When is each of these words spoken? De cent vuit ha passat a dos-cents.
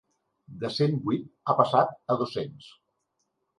De 0.63 0.71
cent 0.77 0.95
vuit 1.09 1.27
ha 1.53 1.57
passat 1.61 1.95
a 2.13 2.19
dos-cents. 2.25 2.73